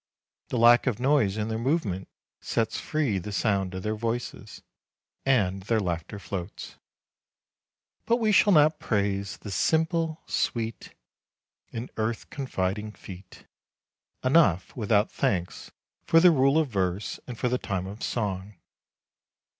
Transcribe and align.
The 0.49 0.57
lack 0.57 0.87
of 0.87 0.99
noise 0.99 1.37
in 1.37 1.49
their 1.49 1.59
movement 1.59 2.07
sets 2.39 2.79
free 2.79 3.19
the 3.19 3.31
sound 3.31 3.75
of 3.75 3.83
their 3.83 3.93
voices, 3.93 4.63
and 5.27 5.61
their 5.61 5.79
laughter 5.79 6.17
floats. 6.17 6.77
But 8.07 8.15
we 8.17 8.31
shall 8.31 8.51
not 8.51 8.79
praise 8.79 9.37
the 9.37 9.51
"simple, 9.51 10.19
sweet" 10.25 10.95
and 11.71 11.91
"earth 11.97 12.31
confiding 12.31 12.93
feet" 12.93 13.45
enough 14.23 14.75
without 14.75 15.11
thanks 15.11 15.69
for 16.07 16.19
the 16.19 16.31
rule 16.31 16.57
of 16.57 16.69
verse 16.69 17.19
and 17.27 17.37
for 17.37 17.47
the 17.47 17.59
time 17.59 17.85
of 17.85 18.01
song. 18.01 18.55